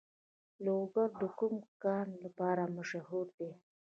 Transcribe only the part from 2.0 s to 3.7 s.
لپاره مشهور دی؟